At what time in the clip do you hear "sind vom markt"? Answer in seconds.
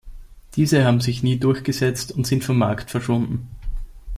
2.25-2.89